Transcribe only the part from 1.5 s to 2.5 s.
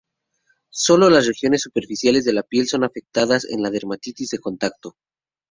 superficiales de la